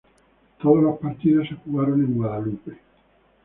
[0.59, 2.79] Todos los partidos se jugaron en Guadalupe.